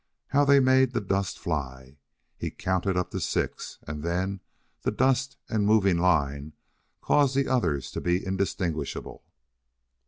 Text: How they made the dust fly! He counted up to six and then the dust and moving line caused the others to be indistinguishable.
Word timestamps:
How 0.29 0.45
they 0.45 0.59
made 0.59 0.93
the 0.93 0.99
dust 0.99 1.37
fly! 1.37 1.99
He 2.35 2.49
counted 2.49 2.97
up 2.97 3.11
to 3.11 3.19
six 3.19 3.77
and 3.85 4.01
then 4.01 4.39
the 4.81 4.89
dust 4.89 5.37
and 5.47 5.63
moving 5.63 5.99
line 5.99 6.53
caused 7.01 7.35
the 7.35 7.47
others 7.47 7.91
to 7.91 8.01
be 8.01 8.25
indistinguishable. 8.25 9.23